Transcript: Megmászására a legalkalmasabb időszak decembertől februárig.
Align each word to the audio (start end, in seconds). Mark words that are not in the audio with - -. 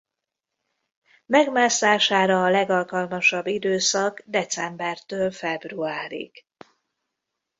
Megmászására 1.25 2.43
a 2.43 2.49
legalkalmasabb 2.49 3.47
időszak 3.47 4.21
decembertől 4.25 5.31
februárig. 5.31 6.45